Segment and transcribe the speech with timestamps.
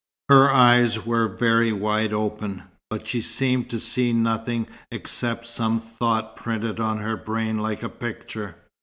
[0.29, 6.35] Her eyes were very wide open, but she seemed to see nothing except some thought
[6.35, 8.55] printed on her brain like a picture.